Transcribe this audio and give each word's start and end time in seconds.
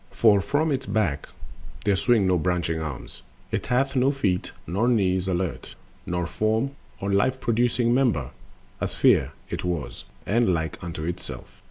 For 0.09 0.41
from 0.41 0.71
its 0.71 0.87
back 0.87 1.29
there 1.85 1.95
swing 1.95 2.25
no 2.25 2.39
branching 2.39 2.81
arms, 2.81 3.21
It 3.51 3.67
hath 3.67 3.95
no 3.95 4.09
feet 4.09 4.51
nor 4.65 4.87
knees 4.87 5.27
alert, 5.27 5.75
nor 6.07 6.25
form 6.25 6.71
Of 6.99 7.13
life 7.13 7.39
producing 7.39 7.93
member,—on 7.93 8.31
all 8.31 8.79
sides 8.87 8.95
A 8.95 8.97
sphere 8.97 9.31
it 9.51 9.63
was, 9.63 10.05
and 10.25 10.55
like 10.55 10.83
unto 10.83 11.03
itself. 11.03 11.59